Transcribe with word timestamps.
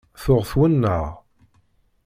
Tuɣ 0.21 0.41
twennaε. 0.49 1.09